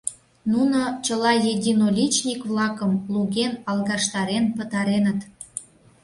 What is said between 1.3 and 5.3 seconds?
единоличник-влакым луген, алгаштарен пытареныт...